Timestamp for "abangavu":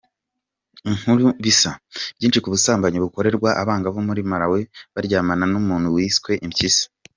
3.61-3.99